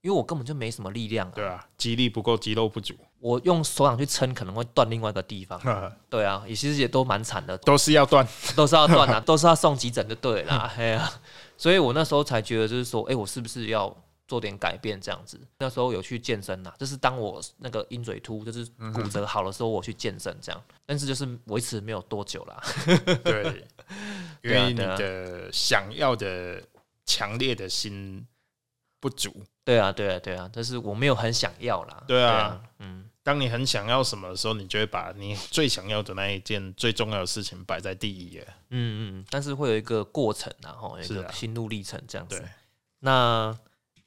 [0.02, 1.34] 因为我根本就没什么力量、啊。
[1.36, 5.60] 对啊，肌力不够，肌肉不足，我用手掌去撑可能会断另外一个 地方。
[6.10, 8.26] 对啊，也其实也都蛮惨的，都是要断。
[8.56, 10.74] 都是要断啊， 都是要送急诊就对了啦。
[10.78, 11.12] 哎呀、
[11.58, 13.94] 所以我那时候才觉得就是说，哎、我是不是要
[14.30, 15.40] 做点改变这样子？
[15.58, 18.64] 那时候有去健身啦，就是当我那个鹰嘴突就是
[18.94, 22.62] 骨折好的时候，我去健身这样，但是就是维持没有多久啦。
[23.26, 23.66] 对，
[24.44, 26.62] 因为你的想要的
[27.08, 28.24] 强烈的心
[29.00, 29.44] 不足。
[29.66, 32.04] 对啊，对啊，对啊，但是我没有很想要啦。
[32.08, 38.46] 对啊嗯，当你很想要什么的时候，你就会把你最想要的那一件最重要的事情摆在第一了。
[38.70, 42.50] 嗯嗯，但是会有一个过程啊，吼，有一个心路历程这样子对。，
[43.00, 43.56] 那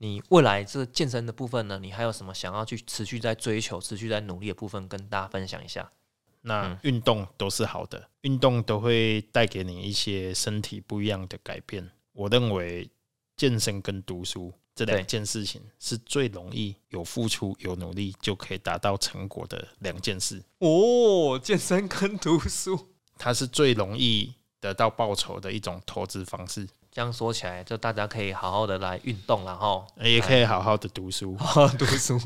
[0.03, 1.79] 你未来这健身的部分呢？
[1.79, 5.93] 你还有什么想要去持续在追求、持续在努力的部分，跟大家分享一下？
[6.41, 11.89] 那嗯运动都是好的，运动都会带给你一些身体不一样的改变。
[12.15, 12.91] 我认为
[13.37, 20.43] 健身跟读书这两件事情是最容易有付出、有努力就可以达到成果的两件事。
[20.59, 32.21] 哦，健身跟读书，它是最容易得到报酬的一种投资方式，这样说起来，就大家可以好好的来运动然后，也可以好好的读书，好 好读书。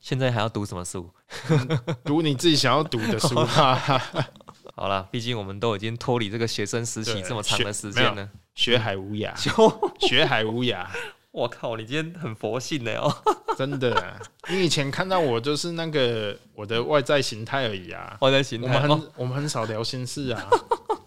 [0.00, 1.10] 现在还要读什么书？
[2.04, 3.34] 读你自己想要读的书。
[4.76, 8.28] 好了，毕竟我们都已经脱离这个学生时期对这么长的时间了。
[8.54, 10.86] 学海无涯，就学海无涯，
[11.32, 13.12] 我靠，你今天很佛性呢哦，
[13.58, 14.16] 真的啊。
[14.48, 18.16] 你以前看到我就是那个我的外在形态而已啊。
[18.20, 20.48] 外在形态我们很我们很少聊心事啊，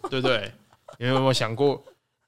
[0.09, 0.51] 对不对？
[0.97, 1.83] 有没有想过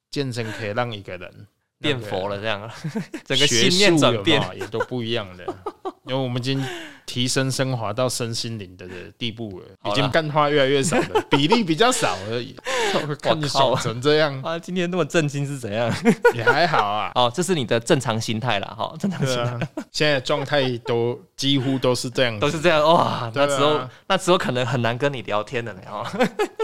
[0.09, 1.47] 健身可以让一个人
[1.81, 2.69] 变佛了，了这样，
[3.25, 4.41] 整个学信念转变。
[4.41, 5.43] 有也都不一样的。
[6.05, 6.63] 因为我们已经
[7.05, 12.55] 提升升华到身心灵的地步了，已经干话越来越少了，比例比较少而已。
[13.21, 15.93] 看你靠爽成这样啊，今天那么震惊是怎样？
[16.33, 17.11] 也还好啊。
[17.15, 19.43] 哦，这是你的正常心态了，哈，正常心态。
[19.43, 19.59] 啊，
[19.91, 26.05] 现在状态都几乎都是这样，都是这样哇，那对啊之后、那之后可能很难跟你聊天的呢哦。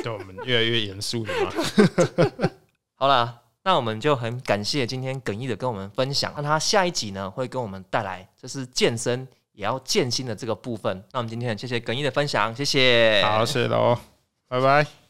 [0.04, 2.50] 对我们越来越严肃了嘛。
[2.96, 3.36] 好啦，
[3.68, 11.04] 那我们就很感谢今天耿毅的跟我们分享，那他下一集呢会跟我们带来就是健身也要健心的这个部分。
[11.12, 13.22] 那我们今天很谢谢耿毅的分享，谢谢。
[13.26, 14.00] 好，谢谢喽，
[14.48, 15.07] 拜拜。